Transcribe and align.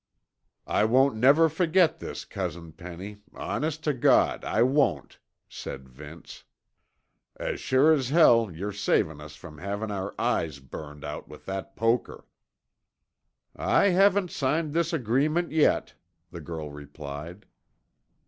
"I 0.65 0.83
won't 0.83 1.15
never 1.15 1.47
ferget 1.47 1.99
this, 1.99 2.25
Cousin 2.25 2.71
Penny, 2.71 3.17
honest 3.35 3.83
tuh 3.83 3.93
God 3.93 4.43
I 4.43 4.63
won't," 4.63 5.19
said 5.47 5.87
Vince. 5.87 6.43
"As 7.37 7.59
sure 7.59 7.93
as 7.93 8.09
hell 8.09 8.49
yer 8.51 8.71
savin' 8.71 9.21
us 9.21 9.35
from 9.35 9.59
havin' 9.59 9.91
our 9.91 10.15
eyes 10.17 10.57
burned 10.57 11.05
out 11.05 11.27
with 11.27 11.45
that 11.45 11.75
poker." 11.75 12.25
"I 13.55 13.89
haven't 13.89 14.31
signed 14.31 14.73
this 14.73 14.91
agreement 14.91 15.51
yet," 15.51 15.93
the 16.31 16.41
girl 16.41 16.71
replied. 16.71 17.45